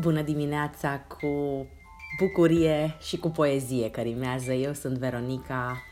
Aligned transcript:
Bună 0.00 0.22
dimineața 0.22 1.00
cu 1.00 1.66
bucurie 2.18 2.96
și 3.00 3.18
cu 3.18 3.28
poezie 3.28 3.90
că 3.90 4.00
rimează. 4.00 4.52
Eu 4.52 4.72
sunt 4.72 4.98
Veronica, 4.98 5.82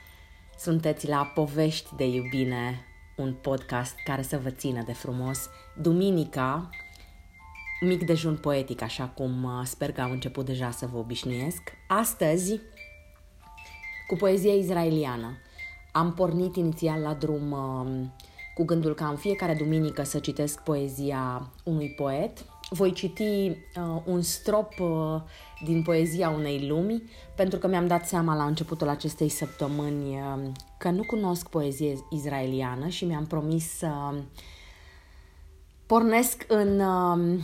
sunteți 0.59 1.09
la 1.09 1.33
Povești 1.35 1.95
de 1.97 2.07
iubire, 2.07 2.87
un 3.17 3.33
podcast 3.33 3.95
care 4.05 4.23
să 4.23 4.39
vă 4.39 4.51
țină 4.51 4.83
de 4.83 4.93
frumos. 4.93 5.49
Duminica, 5.81 6.71
mic 7.81 8.05
dejun 8.05 8.37
poetic, 8.37 8.83
așa 8.83 9.05
cum 9.05 9.45
uh, 9.45 9.65
sper 9.65 9.93
că 9.93 10.01
am 10.01 10.11
început 10.11 10.45
deja 10.45 10.71
să 10.71 10.87
vă 10.87 10.99
obișnuiesc. 10.99 11.63
Astăzi, 11.89 12.61
cu 14.07 14.15
poezie 14.17 14.57
izraeliană. 14.57 15.39
Am 15.93 16.13
pornit 16.13 16.57
inițial 16.57 17.01
la 17.01 17.15
drum 17.15 17.53
uh, 17.53 18.07
cu 18.55 18.65
gândul 18.65 18.95
ca 18.95 19.09
în 19.09 19.17
fiecare 19.17 19.55
duminică 19.55 20.03
să 20.03 20.19
citesc 20.19 20.61
poezia 20.61 21.51
unui 21.65 21.91
poet. 21.91 22.45
Voi 22.69 22.93
citi 22.93 23.49
uh, 23.51 24.03
un 24.05 24.23
strop 24.23 24.81
uh, 24.81 25.21
din 25.65 25.83
poezia 25.83 26.29
unei 26.31 26.67
lumi, 26.69 27.03
pentru 27.37 27.59
că 27.59 27.67
mi-am 27.67 27.87
dat 27.87 28.07
seama 28.07 28.35
la 28.35 28.45
începutul 28.45 28.89
acestei 28.89 29.29
săptămâni 29.29 30.15
uh, 30.15 30.51
că 30.79 30.91
nu 30.91 31.03
cunosc 31.03 31.49
poezie 31.49 32.05
izraeliană 32.11 32.89
și 32.89 33.05
mi-am 33.05 33.27
promis 33.27 33.77
să 33.77 33.87
uh, 34.13 34.23
pornesc 35.87 36.45
în 36.49 36.81
uh, 36.81 37.43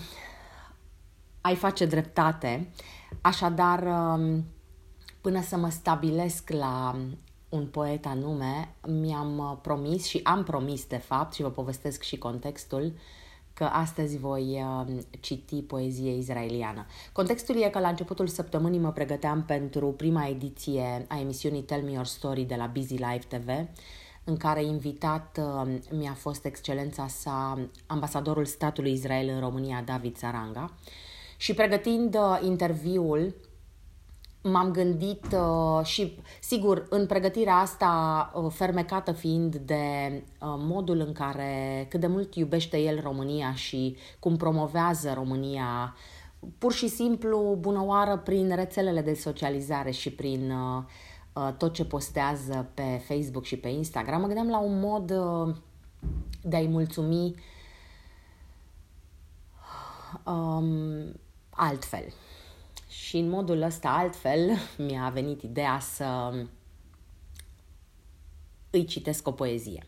a-i 1.41 1.57
face 1.57 1.87
dreptate. 1.87 2.71
Așadar, 3.21 3.83
uh, 3.83 4.39
până 5.21 5.43
să 5.43 5.57
mă 5.57 5.69
stabilesc 5.69 6.51
la 6.51 6.97
un 7.49 7.67
poet 7.67 8.07
anume, 8.07 8.75
mi-am 8.87 9.39
uh, 9.39 9.59
promis 9.63 10.05
și 10.05 10.21
am 10.23 10.43
promis 10.45 10.87
de 10.87 10.97
fapt 10.97 11.35
și 11.35 11.43
vă 11.43 11.51
povestesc 11.51 12.03
și 12.03 12.19
contextul 12.19 12.93
că 13.55 13.65
astăzi 13.65 14.19
voi 14.19 14.63
uh, 14.63 14.97
citi 15.21 15.63
poezie 15.63 16.17
izraeliană. 16.17 16.87
Contextul 17.13 17.63
e 17.63 17.69
că 17.69 17.79
la 17.79 17.89
începutul 17.89 18.27
săptămânii 18.27 18.79
mă 18.79 18.93
pregăteam 18.93 19.45
pentru 19.45 19.87
prima 19.87 20.27
ediție 20.27 21.05
a 21.09 21.21
emisiunii 21.21 21.63
Tell 21.63 21.83
Me 21.83 21.91
Your 21.91 22.07
Story 22.07 22.43
de 22.43 22.55
la 22.55 22.67
Busy 22.67 22.95
Life 22.95 23.27
TV, 23.29 23.49
în 24.25 24.37
care 24.37 24.65
invitat 24.65 25.41
uh, 25.41 25.75
mi-a 25.91 26.15
fost 26.15 26.45
excelența 26.45 27.07
sa 27.07 27.59
ambasadorul 27.87 28.45
statului 28.45 28.93
Israel 28.93 29.29
în 29.29 29.41
România, 29.41 29.83
David 29.85 30.17
Saranga. 30.17 30.75
Și 31.37 31.55
pregătind 31.55 32.17
interviul, 32.43 33.35
m-am 34.43 34.71
gândit 34.71 35.25
uh, 35.33 35.85
și, 35.85 36.19
sigur, 36.41 36.87
în 36.89 37.07
pregătirea 37.07 37.55
asta, 37.55 38.33
uh, 38.35 38.51
fermecată 38.51 39.13
fiind 39.13 39.57
de 39.57 40.13
uh, 40.17 40.55
modul 40.59 41.01
în 41.01 41.13
care 41.13 41.87
cât 41.91 42.01
de 42.01 42.07
mult 42.07 42.35
iubește 42.35 42.79
el 42.79 43.01
România 43.01 43.55
și 43.55 43.97
cum 44.19 44.37
promovează 44.37 45.13
România, 45.15 45.97
pur 46.59 46.73
și 46.73 46.89
simplu, 46.89 47.57
bună 47.61 47.83
oară, 47.85 48.17
prin 48.17 48.55
rețelele 48.55 49.01
de 49.01 49.15
socializare 49.15 49.91
și 49.91 50.11
prin 50.11 50.51
uh, 50.51 50.83
uh, 51.33 51.55
tot 51.57 51.73
ce 51.73 51.85
postează 51.85 52.71
pe 52.75 53.03
Facebook 53.05 53.45
și 53.45 53.57
pe 53.57 53.69
Instagram, 53.69 54.21
mă 54.21 54.27
gândeam 54.27 54.49
la 54.49 54.59
un 54.59 54.81
mod 54.81 55.11
uh, 55.11 55.55
de 56.43 56.57
a-i 56.57 56.69
mulțumi 56.69 57.35
um, 60.25 61.13
altfel 61.51 62.05
și 62.93 63.17
în 63.17 63.29
modul 63.29 63.63
ăsta 63.63 63.89
altfel 63.89 64.51
mi-a 64.87 65.09
venit 65.09 65.43
ideea 65.43 65.79
să 65.79 66.33
îi 68.71 68.85
citesc 68.85 69.27
o 69.27 69.33
poezie. 69.33 69.87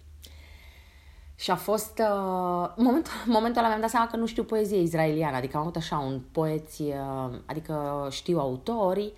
Și 1.35 1.51
a 1.51 1.57
fost... 1.57 1.99
Uh, 1.99 2.73
momentul, 2.77 3.13
momentul 3.27 3.59
ăla 3.59 3.69
mi-am 3.69 3.81
dat 3.81 3.91
seama 3.91 4.07
că 4.07 4.17
nu 4.17 4.27
știu 4.27 4.45
poezie 4.45 4.81
izraeliană, 4.81 5.37
adică 5.37 5.57
am 5.57 5.63
avut 5.63 5.77
așa 5.77 5.99
un 5.99 6.21
poeți, 6.33 6.83
uh, 6.83 7.39
adică 7.47 8.09
știu 8.11 8.39
autorii, 8.39 9.13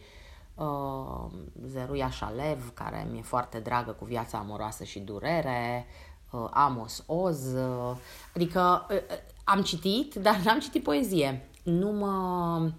uh, 0.55 1.31
Zeruia 1.67 2.11
Shalev, 2.11 2.73
care 2.75 3.09
mi-e 3.11 3.23
foarte 3.23 3.59
dragă 3.59 3.91
cu 3.91 4.05
viața 4.05 4.39
amoroasă 4.39 4.85
și 4.85 4.99
durere, 4.99 5.87
uh, 6.31 6.47
Amos 6.51 7.05
Oz, 7.07 7.53
uh, 7.53 7.97
adică 8.35 8.87
uh, 8.91 8.97
am 9.45 9.63
citit, 9.63 10.15
dar 10.27 10.37
n-am 10.45 10.59
citit 10.59 10.83
poezie. 10.83 11.49
Nu 11.63 11.91
mă 11.91 12.71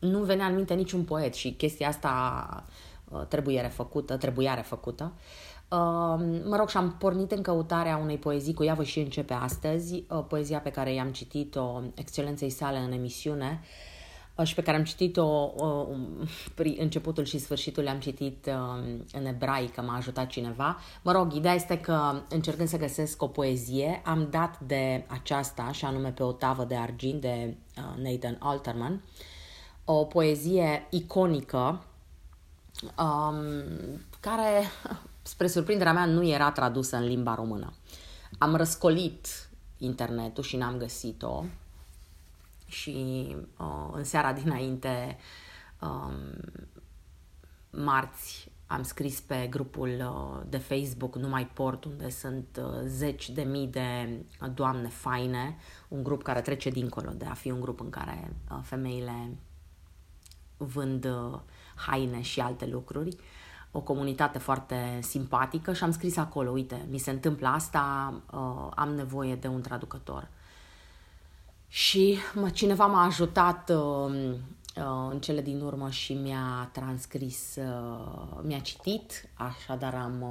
nu 0.00 0.18
venea 0.18 0.46
în 0.46 0.54
minte 0.54 0.74
niciun 0.74 1.04
poet 1.04 1.34
și 1.34 1.52
chestia 1.52 1.88
asta 1.88 2.64
uh, 3.08 3.20
trebuie 3.28 3.60
refăcută, 3.60 4.16
trebuia 4.16 4.54
refăcută. 4.54 5.12
Uh, 5.68 5.78
mă 6.44 6.56
rog, 6.56 6.68
și 6.68 6.76
am 6.76 6.96
pornit 6.98 7.32
în 7.32 7.42
căutarea 7.42 7.96
unei 7.96 8.18
poezii, 8.18 8.54
cu 8.54 8.64
ea 8.64 8.74
voi 8.74 8.84
și 8.84 8.98
începe 8.98 9.32
astăzi, 9.32 10.04
uh, 10.08 10.24
poezia 10.28 10.58
pe 10.60 10.70
care 10.70 10.92
i-am 10.92 11.08
citit-o 11.08 11.80
excelenței 11.94 12.50
sale 12.50 12.78
în 12.78 12.92
emisiune 12.92 13.60
și 14.42 14.54
pe 14.54 14.62
care 14.62 14.76
am 14.76 14.84
citit-o 14.84 15.50
începutul 16.78 17.24
și 17.24 17.38
sfârșitul 17.38 17.88
am 17.88 17.98
citit 17.98 18.50
în 19.12 19.26
ebraică, 19.26 19.80
m-a 19.80 19.96
ajutat 19.96 20.26
cineva. 20.26 20.78
Mă 21.02 21.12
rog, 21.12 21.34
ideea 21.34 21.54
este 21.54 21.78
că 21.78 22.20
încercând 22.28 22.68
să 22.68 22.76
găsesc 22.76 23.22
o 23.22 23.26
poezie, 23.26 24.02
am 24.04 24.28
dat 24.30 24.60
de 24.60 25.04
aceasta, 25.08 25.72
și 25.72 25.84
anume 25.84 26.10
pe 26.10 26.22
o 26.22 26.32
tavă 26.32 26.64
de 26.64 26.76
argint 26.76 27.20
de 27.20 27.56
Nathan 27.96 28.36
Alterman, 28.38 29.02
o 29.92 30.04
poezie 30.04 30.86
iconică 30.90 31.84
um, 32.98 33.44
care, 34.20 34.62
spre 35.22 35.46
surprinderea 35.46 35.92
mea, 35.92 36.04
nu 36.04 36.26
era 36.26 36.50
tradusă 36.50 36.96
în 36.96 37.04
limba 37.04 37.34
română. 37.34 37.72
Am 38.38 38.54
răscolit 38.54 39.26
internetul 39.78 40.42
și 40.42 40.56
n-am 40.56 40.76
găsit-o 40.76 41.44
și 42.66 43.26
uh, 43.58 43.88
în 43.92 44.04
seara 44.04 44.32
dinainte, 44.32 45.18
um, 45.80 46.14
marți, 47.70 48.52
am 48.66 48.82
scris 48.82 49.20
pe 49.20 49.46
grupul 49.50 49.88
uh, 49.88 50.42
de 50.48 50.58
Facebook 50.58 51.16
Numai 51.16 51.46
Port, 51.46 51.84
unde 51.84 52.10
sunt 52.10 52.60
uh, 52.62 52.80
zeci 52.84 53.30
de 53.30 53.42
mii 53.42 53.66
de 53.66 54.20
doamne 54.54 54.88
faine, 54.88 55.56
un 55.88 56.02
grup 56.02 56.22
care 56.22 56.40
trece 56.40 56.70
dincolo 56.70 57.10
de 57.10 57.24
a 57.24 57.34
fi 57.34 57.50
un 57.50 57.60
grup 57.60 57.80
în 57.80 57.90
care 57.90 58.36
uh, 58.50 58.58
femeile 58.62 59.36
vând 60.60 61.04
uh, 61.04 61.38
haine 61.74 62.20
și 62.20 62.40
alte 62.40 62.66
lucruri, 62.66 63.16
o 63.70 63.80
comunitate 63.80 64.38
foarte 64.38 64.98
simpatică 65.02 65.72
și 65.72 65.84
am 65.84 65.90
scris 65.90 66.16
acolo, 66.16 66.50
uite, 66.50 66.86
mi 66.90 66.98
se 66.98 67.10
întâmplă 67.10 67.48
asta, 67.48 68.14
uh, 68.32 68.72
am 68.74 68.94
nevoie 68.94 69.34
de 69.34 69.46
un 69.46 69.60
traducător. 69.60 70.28
Și 71.68 72.18
mă, 72.34 72.50
cineva 72.50 72.86
m-a 72.86 73.04
ajutat 73.04 73.70
uh, 73.70 74.34
în 75.10 75.20
cele 75.20 75.42
din 75.42 75.60
urmă 75.60 75.90
și 75.90 76.12
mi-a 76.12 76.70
transcris, 76.72 77.58
mi-a 78.42 78.58
citit, 78.58 79.28
așadar 79.34 79.94
am 79.94 80.24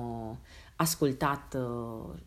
ascultat, 0.75 1.57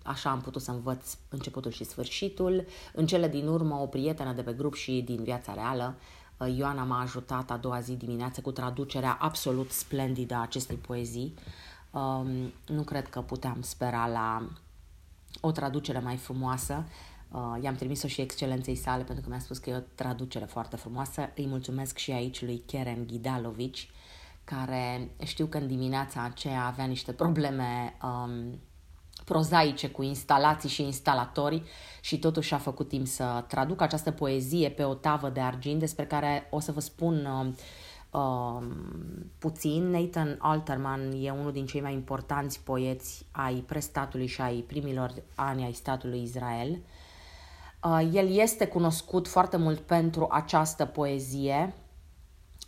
așa 0.02 0.30
am 0.30 0.40
putut 0.40 0.62
să 0.62 0.70
învăț 0.70 1.14
începutul 1.28 1.70
și 1.70 1.84
sfârșitul. 1.84 2.64
În 2.92 3.06
cele 3.06 3.28
din 3.28 3.46
urmă, 3.46 3.74
o 3.74 3.86
prietenă 3.86 4.32
de 4.32 4.42
pe 4.42 4.52
grup 4.52 4.74
și 4.74 5.02
din 5.06 5.22
viața 5.22 5.54
reală 5.54 5.94
Uh, 5.94 6.21
Ioana 6.46 6.84
m-a 6.84 7.00
ajutat 7.00 7.50
a 7.50 7.56
doua 7.56 7.80
zi 7.80 7.92
dimineață 7.92 8.40
cu 8.40 8.50
traducerea 8.50 9.18
absolut 9.20 9.70
splendidă 9.70 10.34
a 10.34 10.42
acestei 10.42 10.76
poezii. 10.76 11.34
Um, 11.90 12.52
nu 12.66 12.82
cred 12.82 13.08
că 13.08 13.20
puteam 13.20 13.62
spera 13.62 14.06
la 14.06 14.48
o 15.40 15.50
traducere 15.50 15.98
mai 15.98 16.16
frumoasă. 16.16 16.84
Uh, 17.30 17.62
i-am 17.62 17.74
trimis-o 17.74 18.08
și 18.08 18.20
excelenței 18.20 18.74
sale 18.74 19.02
pentru 19.02 19.24
că 19.24 19.30
mi-a 19.30 19.38
spus 19.38 19.58
că 19.58 19.70
e 19.70 19.74
o 19.74 19.82
traducere 19.94 20.44
foarte 20.44 20.76
frumoasă. 20.76 21.30
Îi 21.34 21.46
mulțumesc 21.46 21.96
și 21.96 22.10
aici 22.10 22.42
lui 22.42 22.62
Keren 22.66 23.06
Ghidalovici, 23.06 23.90
care 24.44 25.10
știu 25.24 25.46
că 25.46 25.58
în 25.58 25.66
dimineața 25.66 26.22
aceea 26.22 26.64
avea 26.64 26.84
niște 26.84 27.12
probleme 27.12 27.96
um, 28.02 28.60
prozaice 29.24 29.88
cu 29.88 30.02
instalații 30.02 30.68
și 30.68 30.82
instalatori 30.82 31.62
și 32.00 32.18
totuși 32.18 32.54
a 32.54 32.58
făcut 32.58 32.88
timp 32.88 33.06
să 33.06 33.44
traduc 33.48 33.80
această 33.80 34.10
poezie 34.10 34.68
pe 34.68 34.84
o 34.84 34.94
tavă 34.94 35.28
de 35.28 35.40
argint 35.40 35.78
despre 35.78 36.04
care 36.04 36.48
o 36.50 36.60
să 36.60 36.72
vă 36.72 36.80
spun 36.80 37.26
uh, 37.26 37.52
uh, 38.20 38.66
puțin. 39.38 39.90
Nathan 39.90 40.36
Alterman 40.38 41.12
e 41.20 41.30
unul 41.30 41.52
din 41.52 41.66
cei 41.66 41.80
mai 41.80 41.92
importanți 41.92 42.60
poeți 42.60 43.26
ai 43.30 43.54
prestatului 43.54 44.26
și 44.26 44.40
ai 44.40 44.64
primilor 44.66 45.12
ani 45.34 45.64
ai 45.64 45.72
statului 45.72 46.22
Israel. 46.22 46.78
Uh, 47.84 48.08
el 48.12 48.36
este 48.38 48.66
cunoscut 48.66 49.28
foarte 49.28 49.56
mult 49.56 49.78
pentru 49.78 50.26
această 50.30 50.84
poezie, 50.84 51.74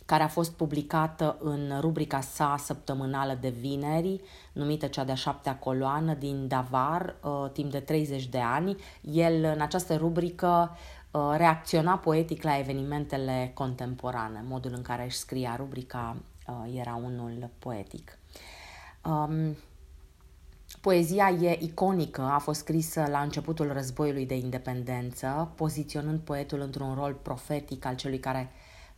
care 0.05 0.23
a 0.23 0.27
fost 0.27 0.51
publicată 0.51 1.37
în 1.39 1.77
rubrica 1.79 2.21
sa 2.21 2.55
săptămânală 2.63 3.37
de 3.41 3.49
vineri, 3.49 4.21
numită 4.53 4.87
cea 4.87 5.03
de-a 5.03 5.15
șaptea 5.15 5.57
coloană 5.57 6.13
din 6.13 6.47
Davar, 6.47 7.15
uh, 7.23 7.49
timp 7.53 7.71
de 7.71 7.79
30 7.79 8.27
de 8.27 8.39
ani. 8.39 8.75
El, 9.01 9.43
în 9.43 9.61
această 9.61 9.95
rubrică, 9.95 10.77
uh, 11.11 11.33
reacționa 11.37 11.97
poetic 11.97 12.43
la 12.43 12.57
evenimentele 12.59 13.51
contemporane. 13.53 14.43
Modul 14.47 14.73
în 14.75 14.81
care 14.81 15.03
își 15.03 15.17
scria 15.17 15.55
rubrica 15.55 16.15
uh, 16.47 16.77
era 16.79 16.99
unul 17.03 17.49
poetic. 17.59 18.17
Um, 19.03 19.55
Poezia 20.81 21.29
e 21.29 21.57
iconică, 21.61 22.21
a 22.21 22.37
fost 22.37 22.59
scrisă 22.59 23.07
la 23.09 23.19
începutul 23.19 23.73
războiului 23.73 24.25
de 24.25 24.35
independență, 24.35 25.51
poziționând 25.55 26.19
poetul 26.19 26.59
într-un 26.61 26.93
rol 26.93 27.13
profetic 27.13 27.85
al 27.85 27.95
celui 27.95 28.19
care 28.19 28.51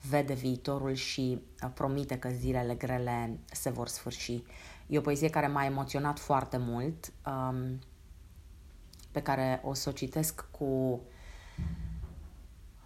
vede 0.10 0.34
viitorul 0.34 0.94
și 0.94 1.42
uh, 1.64 1.70
promite 1.74 2.20
că 2.20 2.30
zilele 2.30 2.76
grele 2.76 3.40
se 3.52 3.70
vor 3.70 3.88
sfârși. 3.88 4.44
E 4.88 4.98
o 4.98 5.02
poezie 5.02 5.30
care 5.30 5.48
m-a 5.48 5.66
emoționat 5.66 6.20
foarte 6.20 6.58
mult, 6.58 7.14
um, 7.26 7.80
pe 9.12 9.22
care 9.22 9.62
o 9.64 9.74
să 9.74 9.90
o 9.90 9.92
citesc 9.92 10.46
cu 10.52 11.02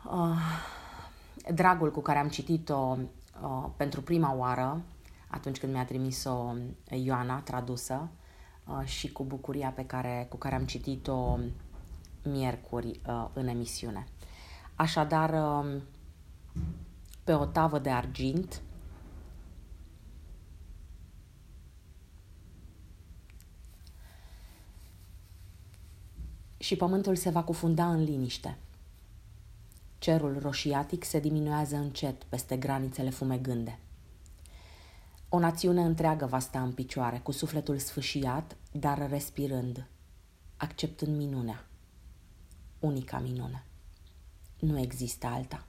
uh, 0.05 0.37
dragul 1.53 1.91
cu 1.91 2.01
care 2.01 2.19
am 2.19 2.29
citit-o 2.29 2.97
uh, 3.41 3.69
pentru 3.77 4.01
prima 4.01 4.35
oară, 4.35 4.81
atunci 5.27 5.59
când 5.59 5.73
mi-a 5.73 5.85
trimis-o 5.85 6.53
Ioana, 6.89 7.39
tradusă, 7.39 8.09
uh, 8.65 8.85
și 8.85 9.11
cu 9.11 9.23
bucuria 9.23 9.69
pe 9.69 9.85
care, 9.85 10.25
cu 10.29 10.37
care 10.37 10.55
am 10.55 10.65
citit-o 10.65 11.37
miercuri 12.23 12.99
uh, 13.07 13.27
în 13.33 13.47
emisiune. 13.47 14.07
Așadar, 14.75 15.29
uh, 15.63 15.81
pe 17.23 17.33
o 17.33 17.45
tavă 17.45 17.79
de 17.79 17.89
argint, 17.89 18.61
și 26.61 26.75
pământul 26.75 27.15
se 27.15 27.29
va 27.29 27.43
cufunda 27.43 27.91
în 27.91 28.03
liniște. 28.03 28.57
Cerul 29.97 30.39
roșiatic 30.39 31.03
se 31.03 31.19
diminuează 31.19 31.75
încet 31.75 32.23
peste 32.23 32.57
granițele 32.57 33.09
fumegânde. 33.09 33.79
O 35.29 35.39
națiune 35.39 35.81
întreagă 35.81 36.25
va 36.25 36.39
sta 36.39 36.61
în 36.61 36.71
picioare, 36.71 37.19
cu 37.19 37.31
sufletul 37.31 37.77
sfâșiat, 37.77 38.55
dar 38.71 39.09
respirând, 39.09 39.85
acceptând 40.57 41.17
minunea. 41.17 41.65
Unica 42.79 43.19
minune. 43.19 43.65
Nu 44.59 44.79
există 44.79 45.27
alta. 45.27 45.65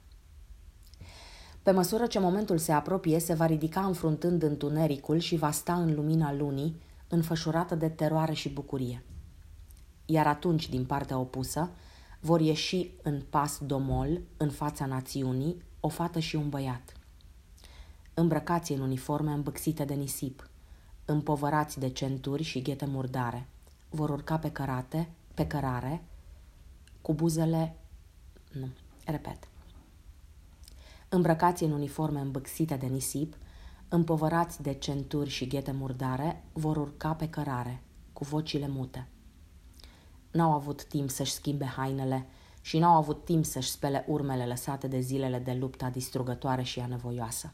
Pe 1.63 1.71
măsură 1.71 2.05
ce 2.05 2.19
momentul 2.19 2.57
se 2.57 2.71
apropie, 2.71 3.19
se 3.19 3.33
va 3.33 3.45
ridica 3.45 3.85
înfruntând 3.85 4.43
întunericul 4.43 5.19
și 5.19 5.35
va 5.35 5.51
sta 5.51 5.73
în 5.73 5.95
lumina 5.95 6.33
lunii, 6.33 6.81
înfășurată 7.07 7.75
de 7.75 7.89
teroare 7.89 8.33
și 8.33 8.49
bucurie. 8.49 9.03
Iar 10.05 10.27
atunci, 10.27 10.69
din 10.69 10.85
partea 10.85 11.17
opusă, 11.17 11.69
vor 12.19 12.41
ieși 12.41 12.91
în 13.03 13.21
pas 13.29 13.59
domol, 13.65 14.21
în 14.37 14.49
fața 14.49 14.85
națiunii, 14.85 15.63
o 15.79 15.87
fată 15.87 16.19
și 16.19 16.35
un 16.35 16.49
băiat. 16.49 16.93
Îmbrăcați 18.13 18.71
în 18.71 18.79
uniforme 18.79 19.31
îmbâxite 19.31 19.85
de 19.85 19.93
nisip, 19.93 20.49
împovărați 21.05 21.79
de 21.79 21.89
centuri 21.89 22.43
și 22.43 22.61
ghete 22.61 22.85
murdare, 22.85 23.47
vor 23.89 24.09
urca 24.09 24.37
pe 24.37 24.51
cărate, 24.51 25.09
pe 25.33 25.47
cărare, 25.47 26.03
cu 27.01 27.13
buzele... 27.13 27.75
Nu, 28.51 28.67
repet. 29.05 29.52
Îmbrăcați 31.13 31.63
în 31.63 31.71
uniforme 31.71 32.19
îmbâxite 32.19 32.75
de 32.75 32.85
nisip, 32.85 33.37
împovărați 33.89 34.61
de 34.61 34.73
centuri 34.73 35.29
și 35.29 35.47
ghete 35.47 35.71
murdare, 35.71 36.43
vor 36.53 36.77
urca 36.77 37.13
pe 37.13 37.29
cărare, 37.29 37.83
cu 38.13 38.23
vocile 38.23 38.67
mute. 38.67 39.07
N-au 40.31 40.51
avut 40.51 40.85
timp 40.85 41.09
să-și 41.09 41.31
schimbe 41.31 41.65
hainele 41.65 42.25
și 42.61 42.77
n-au 42.77 42.95
avut 42.95 43.25
timp 43.25 43.45
să-și 43.45 43.69
spele 43.69 44.05
urmele 44.07 44.45
lăsate 44.45 44.87
de 44.87 44.99
zilele 44.99 45.39
de 45.39 45.53
lupta 45.53 45.89
distrugătoare 45.89 46.63
și 46.63 46.79
anevoioasă. 46.79 47.53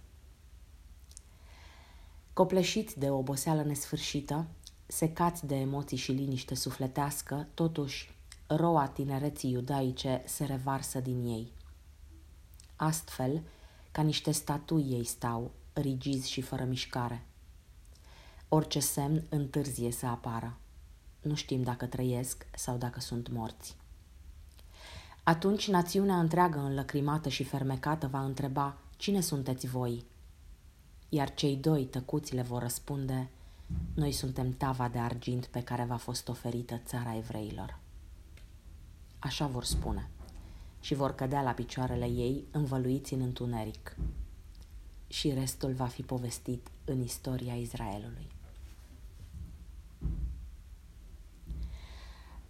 Copleșiți 2.33 2.99
de 2.99 3.09
oboseală 3.09 3.63
nesfârșită, 3.63 4.47
secați 4.85 5.45
de 5.45 5.55
emoții 5.55 5.97
și 5.97 6.11
liniște 6.11 6.55
sufletească, 6.55 7.47
totuși, 7.53 8.15
roa 8.47 8.87
tinereții 8.87 9.51
iudaice 9.51 10.23
se 10.25 10.45
revarsă 10.45 10.99
din 10.99 11.23
ei. 11.23 11.57
Astfel, 12.81 13.41
ca 13.91 14.01
niște 14.01 14.31
statui 14.31 14.85
ei 14.89 15.03
stau, 15.03 15.51
rigizi 15.73 16.29
și 16.29 16.41
fără 16.41 16.63
mișcare. 16.63 17.25
Orice 18.47 18.79
semn 18.79 19.23
întârzie 19.29 19.91
să 19.91 20.05
apară. 20.05 20.57
Nu 21.21 21.35
știm 21.35 21.63
dacă 21.63 21.85
trăiesc 21.85 22.45
sau 22.55 22.77
dacă 22.77 22.99
sunt 22.99 23.29
morți. 23.29 23.75
Atunci 25.23 25.67
națiunea 25.67 26.19
întreagă 26.19 26.59
înlăcrimată 26.59 27.29
și 27.29 27.43
fermecată 27.43 28.07
va 28.07 28.23
întreba 28.23 28.77
cine 28.97 29.21
sunteți 29.21 29.67
voi? 29.67 30.05
Iar 31.09 31.33
cei 31.33 31.55
doi 31.55 31.85
tăcuți 31.85 32.35
le 32.35 32.41
vor 32.41 32.61
răspunde 32.61 33.29
noi 33.93 34.11
suntem 34.11 34.51
tava 34.51 34.87
de 34.87 34.97
argint 34.97 35.45
pe 35.45 35.63
care 35.63 35.83
v-a 35.83 35.97
fost 35.97 36.27
oferită 36.27 36.81
țara 36.85 37.15
evreilor. 37.15 37.79
Așa 39.19 39.47
vor 39.47 39.63
spune 39.63 40.09
și 40.79 40.93
vor 40.93 41.15
cădea 41.15 41.41
la 41.41 41.51
picioarele 41.51 42.05
ei 42.05 42.43
învăluiți 42.51 43.13
în 43.13 43.21
întuneric. 43.21 43.95
Și 45.07 45.33
restul 45.33 45.73
va 45.73 45.85
fi 45.85 46.01
povestit 46.01 46.67
în 46.85 47.01
istoria 47.01 47.55
Israelului. 47.55 48.27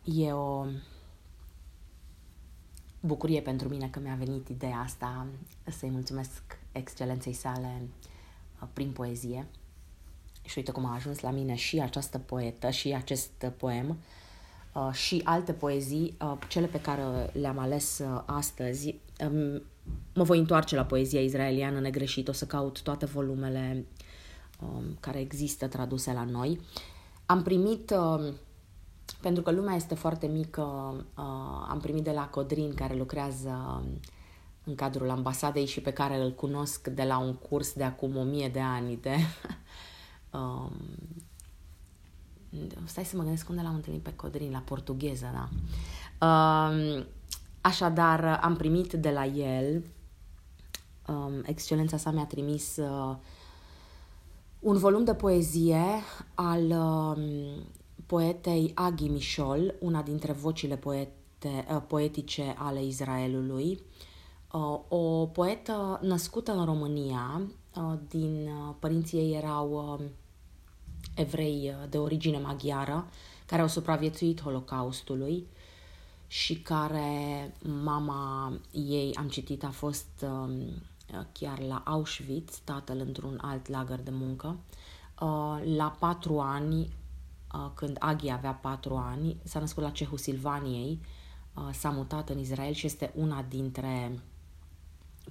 E 0.03 0.33
o 0.33 0.65
bucurie 2.99 3.41
pentru 3.41 3.69
mine 3.69 3.89
că 3.89 3.99
mi-a 3.99 4.15
venit 4.15 4.47
ideea 4.47 4.77
asta 4.77 5.27
să-i 5.63 5.89
mulțumesc 5.89 6.59
excelenței 6.71 7.33
sale 7.33 7.81
uh, 8.61 8.67
prin 8.73 8.91
poezie. 8.91 9.47
Și 10.41 10.57
uite 10.57 10.71
cum 10.71 10.85
a 10.85 10.93
ajuns 10.93 11.19
la 11.19 11.31
mine 11.31 11.55
și 11.55 11.79
această 11.79 12.19
poetă 12.19 12.69
și 12.69 12.93
acest 12.93 13.51
poem 13.57 13.89
uh, 13.89 13.95
și 14.91 15.21
alte 15.23 15.53
poezii, 15.53 16.17
uh, 16.21 16.37
cele 16.47 16.65
pe 16.65 16.81
care 16.81 17.03
le-am 17.33 17.57
ales 17.57 18.01
astăzi. 18.25 18.95
Um, 19.29 19.61
mă 20.13 20.23
voi 20.23 20.39
întoarce 20.39 20.75
la 20.75 20.85
poezia 20.85 21.21
izraeliană 21.21 21.79
negreșit, 21.79 22.27
o 22.27 22.31
să 22.31 22.45
caut 22.45 22.81
toate 22.81 23.05
volumele 23.05 23.85
um, 24.61 24.97
care 24.99 25.19
există 25.19 25.67
traduse 25.67 26.13
la 26.13 26.23
noi. 26.23 26.59
Am 27.25 27.41
primit 27.41 27.91
um, 27.91 28.33
pentru 29.21 29.43
că 29.43 29.51
lumea 29.51 29.75
este 29.75 29.95
foarte 29.95 30.27
mică, 30.27 30.61
uh, 31.17 31.67
am 31.69 31.79
primit 31.81 32.03
de 32.03 32.11
la 32.11 32.27
Codrin, 32.27 32.73
care 32.73 32.95
lucrează 32.95 33.83
în 34.63 34.75
cadrul 34.75 35.09
ambasadei 35.09 35.65
și 35.65 35.81
pe 35.81 35.93
care 35.93 36.21
îl 36.21 36.31
cunosc 36.31 36.87
de 36.87 37.03
la 37.03 37.17
un 37.17 37.33
curs 37.33 37.73
de 37.73 37.83
acum 37.83 38.17
o 38.17 38.23
mie 38.23 38.49
de 38.49 38.59
ani 38.59 38.99
de... 39.01 39.15
um, 42.51 42.85
stai 42.85 43.05
să 43.05 43.15
mă 43.15 43.23
gândesc 43.23 43.49
unde 43.49 43.61
l-am 43.61 43.75
întâlnit 43.75 44.01
pe 44.01 44.13
Codrin, 44.15 44.51
la 44.51 44.59
portugheză, 44.59 45.29
da. 45.33 45.49
Um, 46.27 47.05
așadar, 47.61 48.39
am 48.43 48.55
primit 48.55 48.93
de 48.93 49.09
la 49.09 49.25
el, 49.25 49.83
um, 51.07 51.41
excelența 51.45 51.97
sa 51.97 52.11
mi-a 52.11 52.25
trimis 52.25 52.77
uh, 52.77 53.15
un 54.59 54.77
volum 54.77 55.03
de 55.03 55.13
poezie 55.13 55.85
al 56.33 56.69
um, 56.69 57.21
poetei 58.05 58.71
Agi 58.75 59.07
Mișol, 59.07 59.75
una 59.79 60.01
dintre 60.01 60.31
vocile 60.31 60.77
poete, 60.77 61.65
uh, 61.71 61.81
poetice 61.87 62.55
ale 62.57 62.83
Israelului, 62.83 63.79
uh, 64.51 64.79
o 64.87 65.25
poetă 65.25 65.99
născută 66.01 66.51
în 66.51 66.65
România, 66.65 67.41
uh, 67.75 67.93
din 68.07 68.49
părinții 68.79 69.17
ei 69.17 69.35
erau 69.35 69.99
evrei 71.19 71.75
de 71.89 71.97
origine 71.97 72.37
maghiară, 72.37 73.07
care 73.45 73.61
au 73.61 73.67
supraviețuit 73.67 74.41
Holocaustului 74.41 75.47
și 76.27 76.55
care 76.55 77.53
mama 77.83 78.53
ei, 78.71 79.15
am 79.15 79.27
citit, 79.27 79.63
a 79.63 79.69
fost 79.69 80.07
um, 80.21 80.81
chiar 81.31 81.59
la 81.59 81.81
Auschwitz, 81.85 82.61
tatăl 82.63 82.99
într-un 82.99 83.39
alt 83.41 83.67
lagăr 83.67 83.99
de 83.99 84.11
muncă. 84.11 84.57
La 85.75 85.95
patru 85.99 86.39
ani 86.39 86.89
Uh, 87.53 87.71
când 87.73 87.95
Aghi 87.99 88.29
avea 88.29 88.53
patru 88.53 88.95
ani, 88.95 89.37
s-a 89.43 89.59
născut 89.59 89.83
la 89.83 89.89
Cehul 89.89 90.17
Silvaniei, 90.17 90.99
uh, 91.53 91.69
s-a 91.73 91.89
mutat 91.89 92.29
în 92.29 92.39
Israel 92.39 92.73
și 92.73 92.85
este 92.85 93.11
una 93.15 93.45
dintre 93.49 94.19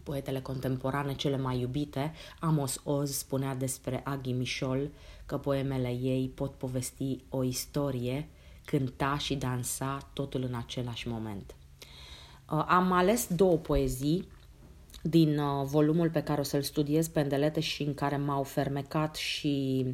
poetele 0.09 0.41
contemporane 0.41 1.15
cele 1.15 1.37
mai 1.37 1.61
iubite. 1.61 2.13
Amos 2.41 2.81
Oz 2.85 3.11
spunea 3.11 3.55
despre 3.55 4.01
Aghi 4.05 4.33
Mișol 4.33 4.91
că 5.27 5.39
poemele 5.39 5.89
ei 5.89 6.29
pot 6.29 6.55
povesti 6.55 7.19
o 7.29 7.43
istorie, 7.43 8.29
cânta 8.65 9.19
și 9.19 9.35
dansa 9.35 10.11
totul 10.13 10.43
în 10.43 10.55
același 10.55 11.09
moment. 11.09 11.55
Uh, 12.51 12.65
am 12.69 12.93
ales 12.93 13.27
două 13.27 13.57
poezii 13.57 14.29
din 15.03 15.41
volumul 15.65 16.11
pe 16.11 16.23
care 16.23 16.41
o 16.41 16.45
să-l 16.45 16.63
studiez 16.63 17.09
pe 17.09 17.21
îndelete 17.21 17.61
și 17.61 17.83
în 17.83 17.95
care 17.95 18.17
m-au 18.17 18.43
fermecat 18.43 19.17
și 19.17 19.87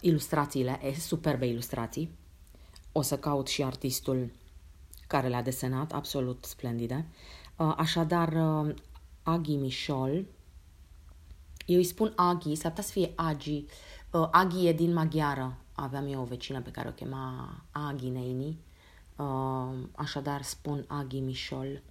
ilustrațiile, 0.00 0.80
e 0.82 0.92
superbe 0.92 1.46
ilustrații. 1.46 2.10
O 2.92 3.02
să 3.02 3.18
caut 3.18 3.48
și 3.48 3.62
artistul 3.62 4.30
care 5.06 5.28
le-a 5.28 5.42
desenat, 5.42 5.92
absolut 5.92 6.44
splendide. 6.44 7.06
Uh, 7.60 7.74
așadar, 7.76 8.32
uh, 8.32 8.74
Aghi 9.22 9.56
Mișol, 9.56 10.24
eu 11.66 11.76
îi 11.76 11.84
spun 11.84 12.12
Aghi, 12.16 12.54
s-ar 12.54 12.70
putea 12.70 12.84
să 12.84 12.92
fie 12.92 13.12
Agi, 13.14 13.64
uh, 14.10 14.28
Aghi 14.30 14.66
e 14.66 14.72
din 14.72 14.92
maghiară, 14.92 15.56
aveam 15.72 16.06
eu 16.06 16.20
o 16.20 16.24
vecină 16.24 16.60
pe 16.60 16.70
care 16.70 16.88
o 16.88 16.92
chema 16.92 17.54
Aghi 17.70 18.08
Neini, 18.08 18.58
uh, 19.16 19.74
așadar 19.92 20.42
spun 20.42 20.84
Aghi 20.88 21.20
Mișol. 21.20 21.82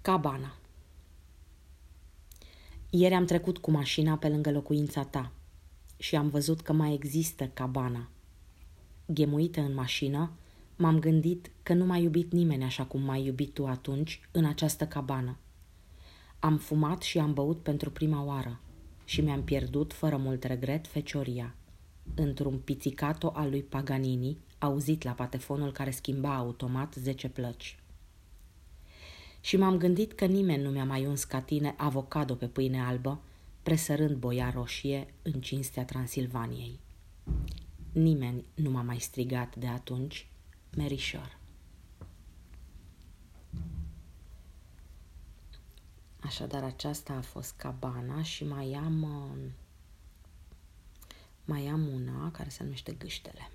Cabana. 0.00 0.54
Ieri 2.90 3.14
am 3.14 3.24
trecut 3.24 3.58
cu 3.58 3.70
mașina 3.70 4.16
pe 4.16 4.28
lângă 4.28 4.50
locuința 4.50 5.04
ta 5.04 5.30
și 5.96 6.16
am 6.16 6.28
văzut 6.28 6.60
că 6.60 6.72
mai 6.72 6.92
există 6.92 7.46
cabana. 7.46 8.08
Ghemuită 9.06 9.60
în 9.60 9.74
mașină, 9.74 10.30
m-am 10.76 10.98
gândit 10.98 11.50
că 11.62 11.74
nu 11.74 11.86
m-a 11.86 11.96
iubit 11.96 12.32
nimeni 12.32 12.64
așa 12.64 12.84
cum 12.84 13.02
m-ai 13.02 13.24
iubit 13.24 13.54
tu 13.54 13.66
atunci 13.66 14.20
în 14.30 14.44
această 14.44 14.86
cabană. 14.86 15.36
Am 16.38 16.58
fumat 16.58 17.02
și 17.02 17.18
am 17.18 17.32
băut 17.32 17.62
pentru 17.62 17.90
prima 17.90 18.24
oară 18.24 18.60
și 19.04 19.20
mi-am 19.20 19.42
pierdut 19.42 19.92
fără 19.92 20.16
mult 20.16 20.44
regret 20.44 20.86
fecioria. 20.86 21.54
Într-un 22.14 22.58
pizzicato 22.58 23.32
al 23.34 23.50
lui 23.50 23.62
Paganini, 23.62 24.38
auzit 24.58 25.02
la 25.02 25.12
patefonul 25.12 25.72
care 25.72 25.90
schimba 25.90 26.36
automat 26.36 26.94
zece 26.94 27.28
plăci. 27.28 27.78
Și 29.40 29.56
m-am 29.56 29.76
gândit 29.76 30.12
că 30.12 30.24
nimeni 30.24 30.62
nu 30.62 30.70
mi-a 30.70 30.84
mai 30.84 31.06
uns 31.06 31.24
ca 31.24 31.40
tine 31.40 31.74
avocado 31.76 32.34
pe 32.34 32.46
pâine 32.46 32.80
albă, 32.80 33.20
presărând 33.62 34.16
boia 34.16 34.50
roșie 34.50 35.14
în 35.22 35.32
cinstea 35.32 35.84
Transilvaniei. 35.84 36.80
Nimeni 37.92 38.44
nu 38.54 38.70
m-a 38.70 38.82
mai 38.82 38.98
strigat 38.98 39.56
de 39.56 39.66
atunci, 39.66 40.28
merișor. 40.76 41.38
Așadar, 46.20 46.62
aceasta 46.62 47.12
a 47.12 47.20
fost 47.20 47.54
cabana 47.56 48.22
și 48.22 48.44
mai 48.44 48.72
am, 48.72 49.02
uh, 49.02 49.50
mai 51.44 51.66
am 51.66 51.86
una 51.86 52.30
care 52.30 52.48
se 52.48 52.62
numește 52.62 52.92
Gâștele. 52.92 53.50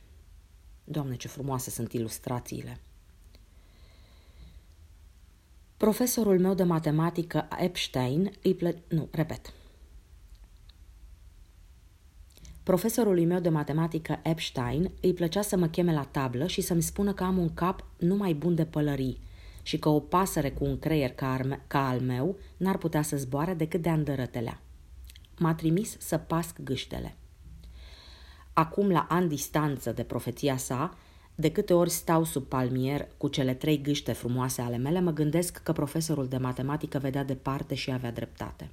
Doamne, 0.83 1.15
ce 1.15 1.27
frumoase 1.27 1.69
sunt 1.69 1.93
ilustrațiile! 1.93 2.79
Profesorul 5.77 6.39
meu 6.39 6.53
de 6.53 6.63
matematică, 6.63 7.47
Epstein, 7.57 8.31
îi 8.43 8.55
plă... 8.55 8.75
Nu, 8.87 9.07
repet. 9.11 9.53
Profesorului 12.69 13.25
meu 13.25 13.39
de 13.39 13.49
matematică, 13.49 14.19
Epstein, 14.23 14.91
îi 15.01 15.13
plăcea 15.13 15.41
să 15.41 15.57
mă 15.57 15.67
cheme 15.67 15.93
la 15.93 16.03
tablă 16.03 16.47
și 16.47 16.61
să-mi 16.61 16.81
spună 16.81 17.13
că 17.13 17.23
am 17.23 17.37
un 17.37 17.53
cap 17.53 17.85
numai 17.97 18.33
bun 18.33 18.55
de 18.55 18.65
pălării 18.65 19.19
și 19.61 19.79
că 19.79 19.89
o 19.89 19.99
pasăre 19.99 20.51
cu 20.51 20.65
un 20.65 20.79
creier 20.79 21.09
ca, 21.09 21.33
arme, 21.33 21.63
ca 21.67 21.87
al 21.87 21.99
meu 21.99 22.37
n-ar 22.57 22.77
putea 22.77 23.01
să 23.01 23.17
zboare 23.17 23.53
decât 23.53 23.81
de 23.81 23.89
andărătelea. 23.89 24.61
M-a 25.37 25.53
trimis 25.53 25.95
să 25.99 26.17
pasc 26.17 26.59
gâștele. 26.63 27.15
Acum, 28.53 28.89
la 28.89 29.05
ani 29.09 29.27
distanță 29.27 29.91
de 29.91 30.03
profeția 30.03 30.57
sa, 30.57 30.97
de 31.35 31.51
câte 31.51 31.73
ori 31.73 31.89
stau 31.89 32.23
sub 32.23 32.43
palmier 32.43 33.07
cu 33.17 33.27
cele 33.27 33.53
trei 33.53 33.81
gâște 33.81 34.11
frumoase 34.11 34.61
ale 34.61 34.77
mele, 34.77 34.99
mă 34.99 35.11
gândesc 35.11 35.57
că 35.63 35.71
profesorul 35.71 36.27
de 36.27 36.37
matematică 36.37 36.97
vedea 36.97 37.23
departe 37.23 37.75
și 37.75 37.91
avea 37.91 38.11
dreptate. 38.11 38.71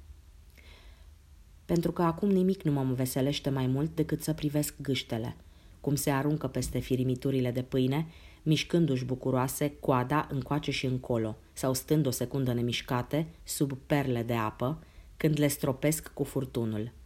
Pentru 1.67 1.91
că 1.91 2.01
acum 2.01 2.29
nimic 2.29 2.63
nu 2.63 2.71
mă 2.71 2.93
veselește 2.93 3.49
mai 3.49 3.67
mult 3.67 3.95
decât 3.95 4.23
să 4.23 4.33
privesc 4.33 4.73
gâștele, 4.81 5.35
cum 5.81 5.95
se 5.95 6.09
aruncă 6.09 6.47
peste 6.47 6.79
firimiturile 6.79 7.51
de 7.51 7.61
pâine, 7.61 8.07
mișcându-și 8.43 9.05
bucuroase 9.05 9.73
coada 9.79 10.27
încoace 10.31 10.71
și 10.71 10.85
încolo, 10.85 11.37
sau 11.53 11.73
stând 11.73 12.05
o 12.05 12.11
secundă 12.11 12.53
nemișcate, 12.53 13.27
sub 13.43 13.77
perle 13.85 14.23
de 14.23 14.33
apă, 14.33 14.79
când 15.17 15.39
le 15.39 15.47
stropesc 15.47 16.07
cu 16.13 16.23
furtunul– 16.23 16.91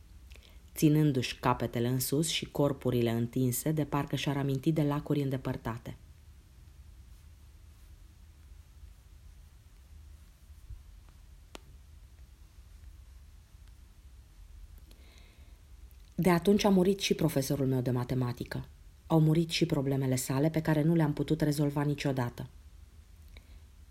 ținându-și 0.76 1.40
capetele 1.40 1.88
în 1.88 2.00
sus 2.00 2.28
și 2.28 2.52
corpurile 2.52 3.12
întinse, 3.12 3.72
de 3.72 3.84
parcă 3.84 4.16
și-ar 4.16 4.38
aminti 4.38 4.72
de 4.72 4.82
lacuri 4.82 5.22
îndepărtate. 5.22 5.98
De 16.22 16.30
atunci 16.30 16.64
a 16.64 16.70
murit 16.70 17.00
și 17.00 17.14
profesorul 17.14 17.68
meu 17.68 17.82
de 17.82 17.92
matematică. 17.92 18.66
Au 19.08 19.20
murit 19.20 19.50
și 19.50 19.66
problemele 19.66 20.16
sale 20.16 20.50
pe 20.50 20.62
care 20.62 20.82
nu 20.82 20.96
le-am 20.96 21.14
putut 21.14 21.42
rezolva 21.42 21.82
niciodată. 21.82 22.48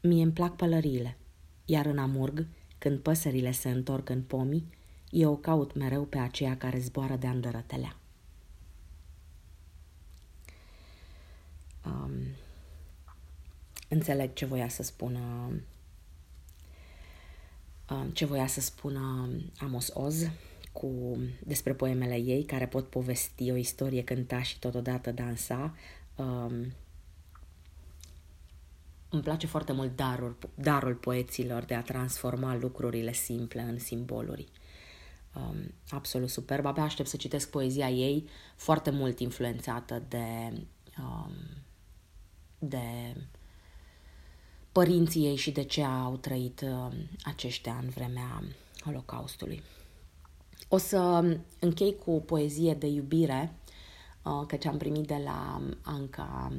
Mie 0.01 0.23
îmi 0.23 0.33
plac 0.33 0.57
pălăriile, 0.57 1.17
iar 1.65 1.87
în 1.87 1.99
amurg, 1.99 2.47
când 2.79 2.99
păsările 2.99 3.53
se 3.53 3.71
întorc 3.71 4.09
în 4.09 4.23
pomii, 4.23 4.69
eu 5.11 5.33
o 5.33 5.37
caut 5.37 5.75
mereu 5.75 6.03
pe 6.03 6.19
aceea 6.19 6.57
care 6.57 6.79
zboară 6.79 7.17
de 7.17 7.27
andărătelea. 7.27 7.97
Um, 11.87 12.13
înțeleg 13.89 14.33
ce 14.33 14.45
voia 14.45 14.69
să 14.69 14.83
spună 14.83 15.21
um, 17.91 18.11
ce 18.11 18.25
voia 18.25 18.47
să 18.47 18.61
spună 18.61 19.29
Amos 19.59 19.91
Oz 19.95 20.29
cu, 20.73 21.19
despre 21.45 21.75
poemele 21.75 22.17
ei 22.17 22.45
care 22.45 22.67
pot 22.67 22.89
povesti 22.89 23.51
o 23.51 23.57
istorie, 23.57 24.05
cânta 24.05 24.43
și 24.43 24.59
totodată 24.59 25.13
dansa. 25.13 25.75
Um, 26.17 26.73
îmi 29.09 29.23
place 29.23 29.47
foarte 29.47 29.73
mult 29.73 29.97
darul, 29.97 30.39
darul 30.55 30.95
poeților 30.95 31.65
de 31.65 31.75
a 31.75 31.83
transforma 31.83 32.57
lucrurile 32.57 33.13
simple 33.13 33.61
în 33.61 33.79
simboluri 33.79 34.49
um, 35.35 35.75
absolut 35.91 36.29
superb. 36.29 36.67
Abia 36.67 36.83
aștept 36.83 37.09
să 37.09 37.17
citesc 37.17 37.51
poezia 37.51 37.89
ei, 37.89 38.29
foarte 38.57 38.91
mult 38.91 39.19
influențată 39.19 40.03
de, 40.09 40.53
um, 40.99 41.33
de 42.59 43.17
părinții 44.73 45.25
ei 45.25 45.37
și 45.37 45.51
de 45.51 45.63
ce 45.63 45.83
au 45.83 46.17
trăit 46.17 46.61
uh, 46.61 46.93
aceștia 47.23 47.79
în 47.83 47.89
vremea 47.89 48.43
Holocaustului. 48.85 49.63
O 50.69 50.77
să 50.77 51.25
închei 51.59 51.97
cu 52.05 52.23
poezie 52.27 52.75
de 52.75 52.87
iubire, 52.87 53.55
uh, 54.25 54.47
căci 54.47 54.65
am 54.65 54.77
primit 54.77 55.07
de 55.07 55.21
la 55.25 55.63
Anca 55.83 56.53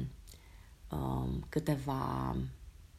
uh, 0.90 1.28
câteva 1.48 2.36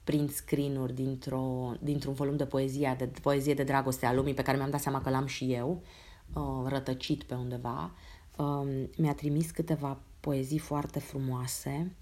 print 0.03 0.31
screen-uri 0.31 0.93
dintr-o, 0.93 1.73
dintr-un 1.79 2.13
volum 2.13 2.35
de 2.35 2.45
poezie, 2.45 2.95
de 2.97 3.11
poezie 3.21 3.53
de 3.53 3.63
dragoste 3.63 4.05
a 4.05 4.13
lumii, 4.13 4.33
pe 4.33 4.41
care 4.41 4.57
mi-am 4.57 4.69
dat 4.69 4.81
seama 4.81 5.01
că 5.01 5.09
l-am 5.09 5.25
și 5.25 5.53
eu, 5.53 5.83
uh, 6.33 6.67
rătăcit 6.67 7.23
pe 7.23 7.33
undeva. 7.33 7.91
Uh, 8.37 8.83
mi-a 8.97 9.13
trimis 9.13 9.51
câteva 9.51 9.99
poezii 10.19 10.57
foarte 10.57 10.99
frumoase 10.99 11.95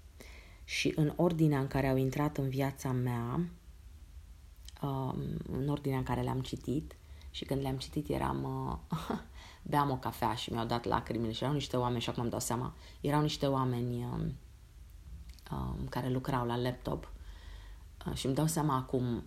și 0.64 0.92
în 0.96 1.12
ordinea 1.16 1.58
în 1.60 1.66
care 1.66 1.88
au 1.88 1.96
intrat 1.96 2.36
în 2.36 2.48
viața 2.48 2.92
mea, 2.92 3.50
uh, 4.82 5.14
în 5.52 5.68
ordinea 5.68 5.98
în 5.98 6.04
care 6.04 6.20
le-am 6.20 6.40
citit, 6.40 6.96
și 7.32 7.44
când 7.44 7.60
le-am 7.60 7.76
citit 7.76 8.08
eram, 8.08 8.44
uh, 8.90 9.18
beam 9.70 9.90
o 9.90 9.96
cafea 9.96 10.34
și 10.34 10.52
mi-au 10.52 10.66
dat 10.66 10.84
lacrimile 10.84 11.32
și 11.32 11.42
erau 11.42 11.54
niște 11.54 11.76
oameni, 11.76 12.00
și 12.00 12.08
acum 12.08 12.22
îmi 12.22 12.30
dau 12.30 12.40
seama, 12.40 12.74
erau 13.00 13.20
niște 13.20 13.46
oameni 13.46 14.04
uh, 14.04 14.24
uh, 15.52 15.88
care 15.88 16.08
lucrau 16.08 16.46
la 16.46 16.56
laptop 16.56 17.12
și 18.12 18.26
îmi 18.26 18.34
dau 18.34 18.46
seama 18.46 18.76
acum 18.76 19.24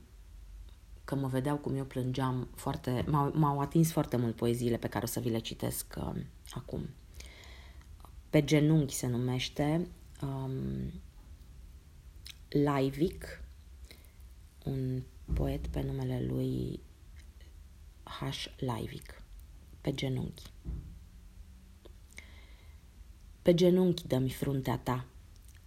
că 1.04 1.16
mă 1.16 1.28
vedeau 1.28 1.58
cum 1.58 1.76
eu 1.76 1.86
plângeam 1.86 2.48
foarte, 2.56 3.06
m-au, 3.08 3.32
m-au 3.34 3.60
atins 3.60 3.92
foarte 3.92 4.18
mult 4.18 4.36
poeziile 4.36 4.78
pe 4.78 4.88
care 4.88 5.04
o 5.04 5.08
să 5.08 5.20
vi 5.20 5.30
le 5.30 5.40
citesc 5.40 5.96
uh, 5.98 6.22
acum. 6.52 6.90
Pe 8.30 8.44
genunchi 8.44 8.94
se 8.94 9.08
numește 9.08 9.88
um, 10.22 10.54
Laivic, 12.50 13.44
un 14.64 15.02
poet 15.34 15.68
pe 15.68 15.82
numele 15.82 16.26
lui 16.28 16.80
H. 18.06 18.46
Laivic, 18.58 19.22
pe 19.82 19.94
genunchi. 19.94 20.44
Pe 23.42 23.54
genunchi 23.54 24.08
dă-mi 24.08 24.30
fruntea 24.30 24.78
ta, 24.78 25.06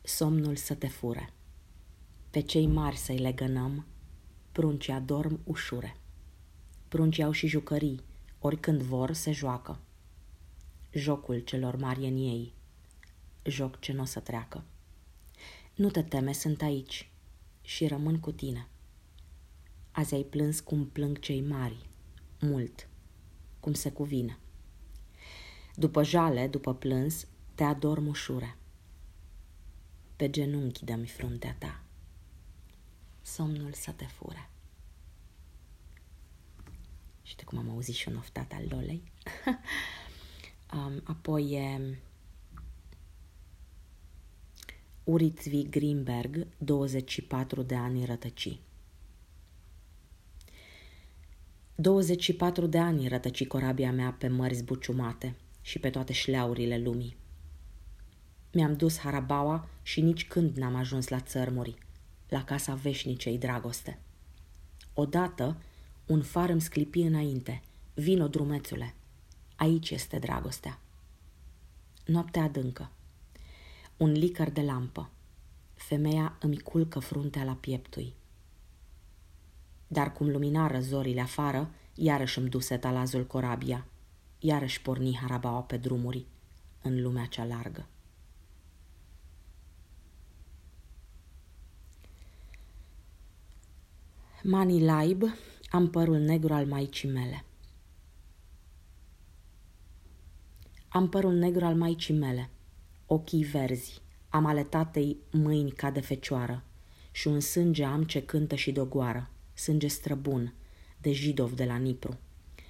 somnul 0.02 0.57
să 0.57 0.75
te 0.75 0.88
fure 0.88 1.33
pe 2.30 2.40
cei 2.40 2.66
mari 2.66 2.97
să-i 2.97 3.18
legănăm, 3.18 3.87
pruncii 4.52 4.92
adorm 4.92 5.40
ușure. 5.45 5.97
Pruncii 6.88 7.23
au 7.23 7.30
și 7.30 7.47
jucării, 7.47 8.00
oricând 8.38 8.83
vor 8.83 9.12
se 9.12 9.33
joacă. 9.33 9.78
Jocul 10.92 11.38
celor 11.38 11.76
mari 11.76 12.07
în 12.07 12.16
ei, 12.16 12.52
joc 13.45 13.80
ce 13.80 13.92
nu 13.92 14.02
o 14.02 14.04
să 14.04 14.21
treacă. 14.21 14.64
Nu 15.75 15.90
te 15.90 16.02
teme, 16.02 16.33
sunt 16.33 16.62
aici 16.62 17.11
și 17.61 17.87
rămân 17.87 18.21
cu 18.21 18.33
tine. 18.33 18.68
Azi 19.90 20.14
ai 20.14 20.23
plâns 20.23 20.61
cum 20.61 20.87
plâng 20.87 21.18
cei 21.18 21.40
mari, 21.40 21.88
mult, 22.40 22.88
cum 23.61 23.73
se 23.73 23.90
cuvine. 23.90 24.38
După 25.75 26.02
jale, 26.02 26.49
după 26.49 26.75
plâns, 26.75 27.26
te 27.54 27.64
adorm 27.64 28.07
ușure. 28.07 28.57
Pe 30.16 30.30
genunchi 30.30 30.85
dă-mi 30.85 31.07
fruntea 31.07 31.57
ta 31.59 31.83
somnul 33.28 33.73
să 33.73 33.90
te 33.90 34.04
fure. 34.04 34.50
Și 37.23 37.37
de 37.37 37.45
cum 37.45 37.59
am 37.59 37.71
auzit 37.71 37.95
și 37.95 38.09
un 38.09 38.16
oftat 38.16 38.52
al 38.52 38.64
Lolei. 38.68 39.02
Um, 40.75 41.00
apoi 41.04 41.50
e 41.50 41.99
Uritzvi 45.04 45.68
Greenberg, 45.68 46.47
24 46.59 47.62
de 47.62 47.75
ani 47.75 48.04
rătăci. 48.04 48.59
24 51.80 52.66
de 52.66 52.78
ani 52.78 53.08
rătăci 53.08 53.47
corabia 53.47 53.92
mea 53.92 54.16
pe 54.18 54.28
mări 54.28 54.54
zbuciumate 54.54 55.35
și 55.61 55.78
pe 55.78 55.90
toate 55.90 56.12
șleaurile 56.12 56.78
lumii. 56.78 57.16
Mi-am 58.52 58.76
dus 58.76 58.99
harabaua 58.99 59.68
și 59.82 60.00
nici 60.00 60.26
când 60.26 60.56
n-am 60.56 60.75
ajuns 60.75 61.08
la 61.08 61.20
țărmuri, 61.20 61.75
la 62.28 62.44
casa 62.44 62.75
veșnicei 62.75 63.38
dragoste. 63.38 63.99
Odată, 64.94 65.56
un 66.06 66.23
far 66.23 66.49
îmi 66.49 66.61
sclipi 66.61 67.00
înainte. 67.00 67.62
Vino, 67.94 68.28
drumețule, 68.28 68.94
aici 69.56 69.90
este 69.90 70.18
dragostea. 70.18 70.80
Noaptea 72.04 72.42
adâncă. 72.42 72.90
Un 73.97 74.12
licăr 74.12 74.50
de 74.50 74.61
lampă. 74.62 75.11
Femeia 75.75 76.37
îmi 76.40 76.58
culcă 76.58 76.99
fruntea 76.99 77.44
la 77.44 77.54
pieptui. 77.54 78.14
Dar 79.88 80.12
cum 80.12 80.28
lumina 80.28 80.66
răzorile 80.66 81.21
afară, 81.21 81.71
iarăși 81.95 82.38
îmi 82.38 82.49
duse 82.49 82.76
talazul 82.76 83.26
corabia, 83.26 83.87
iarăși 84.38 84.83
porni 84.83 85.16
harabaua 85.16 85.61
pe 85.61 85.76
drumuri, 85.76 86.26
în 86.83 87.02
lumea 87.02 87.25
cea 87.25 87.45
largă. 87.45 87.87
Mani 94.42 94.85
Laib, 94.85 95.23
am 95.71 95.90
părul 95.90 96.18
negru 96.18 96.52
al 96.52 96.66
maicii 96.66 97.09
mele. 97.09 97.45
Am 100.88 101.09
părul 101.09 101.35
negru 101.35 101.64
al 101.64 101.75
maicii 101.75 102.14
mele, 102.14 102.50
ochii 103.07 103.45
verzi, 103.45 104.00
am 104.28 104.47
ale 104.47 104.62
tatei 104.64 105.16
mâini 105.30 105.71
ca 105.71 105.90
de 105.90 106.00
fecioară 106.00 106.62
și 107.11 107.28
un 107.28 107.40
sânge 107.40 107.85
am 107.85 108.04
ce 108.04 108.23
cântă 108.23 108.54
și 108.54 108.73
dogoară, 108.73 109.30
sânge 109.58 109.86
străbun, 109.86 110.54
de 111.00 111.12
jidov 111.12 111.52
de 111.52 111.64
la 111.64 111.76
Nipru. 111.76 112.18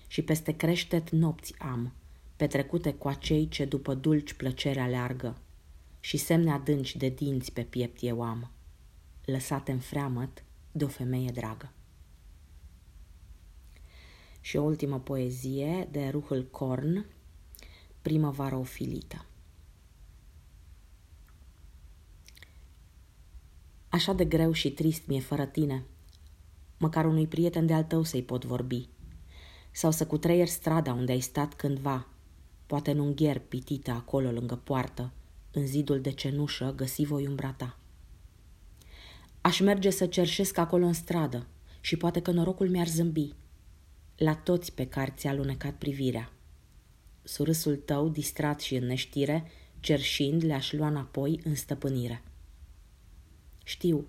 Și 0.07 0.23
peste 0.23 0.57
creștet 0.57 1.11
nopți 1.11 1.55
am, 1.59 1.93
petrecute 2.37 2.93
cu 2.95 3.09
acei 3.09 3.49
ce 3.49 3.65
după 3.65 3.95
dulci 3.95 4.33
plăcere 4.33 4.81
aleargă, 4.81 5.37
și 6.01 6.17
semne 6.17 6.51
adânci 6.51 6.97
de 6.97 7.09
dinți 7.09 7.53
pe 7.53 7.63
piept 7.63 7.99
eu 8.03 8.23
am, 8.23 8.51
lăsate 9.25 9.73
în 9.73 9.79
freamăt 9.79 10.45
de 10.73 10.85
o 10.85 10.89
femeie 10.89 11.31
dragă. 11.31 11.73
Și 14.41 14.57
o 14.57 14.63
ultimă 14.63 15.01
poezie 15.01 15.89
de 15.91 16.09
Ruhul 16.09 16.47
Korn, 16.51 17.07
Primăvara 18.03 18.57
ofilită. 18.57 19.27
Așa 23.89 24.13
de 24.13 24.25
greu 24.25 24.53
și 24.53 24.71
trist 24.71 25.07
mi-e 25.07 25.21
fără 25.21 25.47
tine. 25.47 25.85
Măcar 26.79 27.05
unui 27.05 27.27
prieten 27.27 27.67
de-al 27.67 27.85
tău 27.85 28.03
să-i 28.03 28.23
pot 28.23 28.45
vorbi. 28.45 28.89
Sau 29.71 29.91
să 29.91 30.07
cutreier 30.07 30.47
strada 30.47 30.93
unde 30.93 31.13
ai 31.13 31.21
stat 31.21 31.55
cândva, 31.55 32.07
poate 32.67 32.91
în 32.91 32.99
ungher 32.99 33.39
pitită 33.39 33.91
acolo 33.91 34.31
lângă 34.31 34.55
poartă, 34.55 35.13
în 35.53 35.67
zidul 35.67 36.01
de 36.01 36.11
cenușă 36.11 36.73
găsi 36.77 37.05
voi 37.05 37.27
umbra 37.27 37.53
ta. 37.53 37.79
Aș 39.41 39.61
merge 39.61 39.91
să 39.91 40.07
cerșesc 40.07 40.59
acolo 40.59 40.87
în 40.87 40.93
stradă 40.93 41.47
și 41.81 41.97
poate 41.97 42.23
că 42.23 42.31
norocul 42.31 42.69
mi-ar 42.71 42.87
zâmbi 42.87 43.35
la 44.17 44.35
toți 44.35 44.73
pe 44.73 44.87
care 44.87 45.15
ți-a 45.17 45.31
alunecat 45.31 45.75
privirea. 45.75 46.33
Surâsul 47.23 47.77
tău, 47.77 48.09
distrat 48.09 48.61
și 48.61 48.75
în 48.75 48.87
neștire, 48.87 49.51
cerșind, 49.81 50.45
le-aș 50.45 50.73
lua 50.73 50.89
înapoi 50.89 51.41
în 51.45 51.55
stăpânire. 51.55 52.23
Știu, 53.65 54.09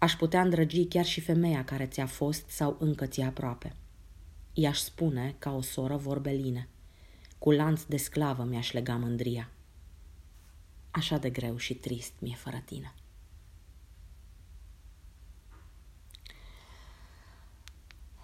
aș 0.00 0.16
putea 0.16 0.40
îndrăgi 0.40 0.84
chiar 0.84 1.04
și 1.04 1.20
femeia 1.20 1.64
care 1.64 1.86
ți-a 1.86 2.06
fost 2.06 2.48
sau 2.48 2.76
încă 2.78 3.06
ți-e 3.06 3.24
aproape. 3.24 3.74
I-aș 4.52 4.78
spune, 4.78 5.34
ca 5.38 5.54
o 5.54 5.60
soră, 5.60 5.96
vorbeline. 5.96 6.68
Cu 7.38 7.50
lanț 7.50 7.82
de 7.82 7.96
sclavă 7.96 8.44
mi-aș 8.44 8.72
lega 8.72 8.96
mândria. 8.96 9.50
Așa 10.90 11.18
de 11.18 11.30
greu 11.30 11.56
și 11.56 11.74
trist 11.74 12.12
mi-e 12.18 12.34
fără 12.34 12.62
tine. 12.64 12.94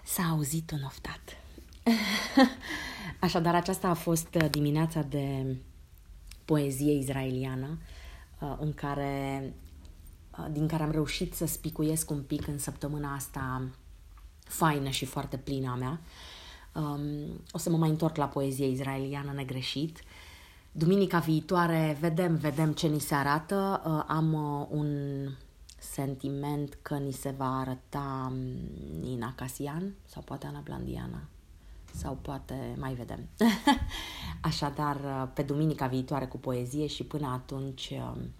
S-a 0.04 0.22
auzit 0.22 0.70
un 0.70 0.82
oftat. 0.82 1.36
Așadar, 3.20 3.54
aceasta 3.54 3.88
a 3.88 3.94
fost 3.94 4.34
uh, 4.34 4.50
dimineața 4.50 5.02
de 5.02 5.56
poezie 6.44 6.92
izraeliană, 6.92 7.78
uh, 8.40 8.56
în 8.60 8.74
care, 8.74 9.42
uh, 9.44 9.65
din 10.50 10.66
care 10.66 10.82
am 10.82 10.90
reușit 10.90 11.34
să 11.34 11.46
spicuiesc 11.46 12.10
un 12.10 12.22
pic 12.22 12.46
în 12.46 12.58
săptămâna 12.58 13.14
asta 13.14 13.68
faină 14.38 14.88
și 14.88 15.04
foarte 15.04 15.36
plină 15.36 15.70
a 15.70 15.74
mea. 15.74 16.00
Um, 16.74 17.40
o 17.50 17.58
să 17.58 17.70
mă 17.70 17.76
mai 17.76 17.88
întorc 17.88 18.16
la 18.16 18.26
poezie 18.26 18.68
izraeliană 18.68 19.32
negreșit. 19.32 20.00
Duminica 20.72 21.18
viitoare 21.18 21.96
vedem, 22.00 22.34
vedem 22.34 22.72
ce 22.72 22.86
ni 22.86 23.00
se 23.00 23.14
arată. 23.14 23.82
Am 24.06 24.32
un 24.70 24.96
sentiment 25.78 26.78
că 26.82 26.94
ni 26.94 27.12
se 27.12 27.34
va 27.36 27.58
arăta 27.58 28.32
mm, 28.32 29.00
Nina 29.00 29.32
Casian 29.34 29.94
sau 30.06 30.22
poate 30.22 30.46
Ana 30.46 30.60
Blandiana 30.64 31.22
sau 31.94 32.18
poate 32.22 32.76
mai 32.78 32.94
vedem. 32.94 33.28
Așadar, 34.40 35.28
pe 35.34 35.42
duminica 35.42 35.86
viitoare 35.86 36.26
cu 36.26 36.38
poezie 36.38 36.86
și 36.86 37.04
până 37.04 37.26
atunci 37.26 37.90
mm, 37.90 38.30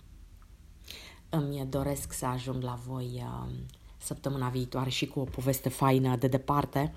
îmi 1.29 1.67
doresc 1.69 2.13
să 2.13 2.27
ajung 2.27 2.63
la 2.63 2.79
voi 2.87 3.25
mm, 3.25 3.67
săptămâna 3.97 4.49
viitoare 4.49 4.91
și 4.91 5.07
cu 5.07 5.21
o 5.21 5.25
poveste 5.25 5.69
faină 5.69 6.17
de 6.17 6.29
departe. 6.29 6.95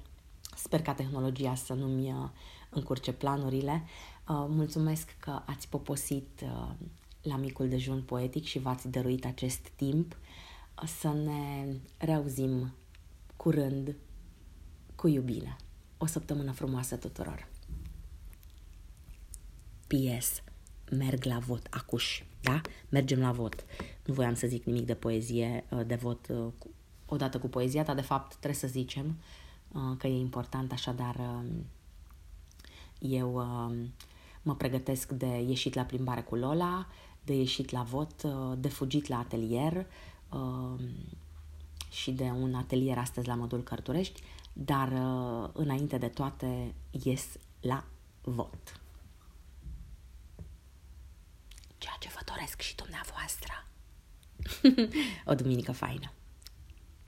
Sper 0.55 0.81
ca 0.81 0.93
tehnologia 0.93 1.55
să 1.55 1.73
nu-mi 1.73 2.31
încurce 2.69 3.13
planurile. 3.13 3.83
Mulțumesc 4.27 5.15
că 5.19 5.41
ați 5.45 5.69
poposit 5.69 6.43
la 7.21 7.35
micul 7.35 7.69
dejun 7.69 8.01
poetic 8.01 8.43
și 8.43 8.59
v-ați 8.59 8.87
dăruit 8.87 9.25
acest 9.25 9.69
timp 9.75 10.17
să 10.85 11.07
ne 11.07 11.67
reauzim 11.97 12.73
curând 13.35 13.95
cu 14.95 15.07
iubire. 15.07 15.57
O 15.97 16.05
săptămână 16.05 16.51
frumoasă 16.51 16.95
tuturor! 16.95 17.47
PS. 19.87 20.41
Merg 20.91 21.23
la 21.23 21.39
vot 21.39 21.67
acuș, 21.69 22.23
da? 22.41 22.61
Mergem 22.89 23.19
la 23.19 23.31
vot. 23.31 23.65
Nu 24.05 24.13
voiam 24.13 24.33
să 24.33 24.47
zic 24.47 24.63
nimic 24.63 24.85
de 24.85 24.93
poezie, 24.93 25.65
uh, 25.69 25.81
de 25.85 25.95
vot 25.95 26.27
uh, 26.27 26.45
odată 27.05 27.39
cu 27.39 27.47
poezia, 27.47 27.83
dar 27.83 27.95
de 27.95 28.01
fapt 28.01 28.29
trebuie 28.29 28.59
să 28.59 28.67
zicem 28.67 29.15
uh, 29.71 29.97
că 29.97 30.07
e 30.07 30.19
important, 30.19 30.71
așadar 30.71 31.43
eu 32.99 33.31
mă 34.41 34.55
pregătesc 34.55 35.11
de 35.11 35.25
ieșit 35.25 35.73
la 35.73 35.83
plimbare 35.83 36.21
cu 36.21 36.35
Lola, 36.35 36.87
de 37.23 37.33
ieșit 37.33 37.69
la 37.69 37.81
vot, 37.81 38.23
de 38.57 38.67
fugit 38.67 39.07
la 39.07 39.17
atelier, 39.17 39.85
uh, 40.33 40.79
și 41.89 42.11
de 42.11 42.23
un 42.23 42.53
atelier 42.53 42.97
astăzi 42.97 43.27
la 43.27 43.35
modul 43.35 43.63
Cărturești, 43.63 44.21
dar 44.53 44.91
uh, 44.91 45.49
înainte 45.53 45.97
de 45.97 46.07
toate 46.07 46.73
ies 47.03 47.27
la 47.61 47.83
vot. 48.21 48.81
Ceea 51.79 51.95
ce 51.99 52.09
vă 52.13 52.19
doresc 52.25 52.61
și 52.61 52.75
dumneavoastră. 52.75 53.67
o 55.31 55.33
duminică 55.33 55.71
faină! 55.71 56.13